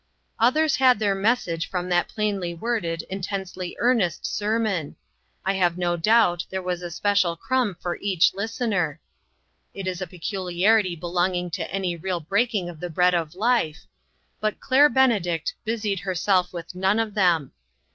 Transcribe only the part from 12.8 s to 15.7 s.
bread of life but Claire Benedict